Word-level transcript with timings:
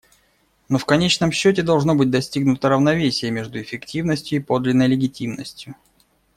Но, 0.67 0.79
в 0.79 0.85
конечном 0.85 1.31
счете, 1.31 1.61
должно 1.61 1.93
быть 1.93 2.09
достигнуто 2.09 2.69
равновесие 2.69 3.29
между 3.29 3.61
эффективностью 3.61 4.39
и 4.39 4.43
подлинной 4.43 4.87
легитимностью. 4.87 5.75